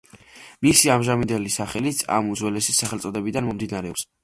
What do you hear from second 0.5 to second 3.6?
მისი ამჟამინდელი სახელიც ამ უძველესი სახელწოდებიდან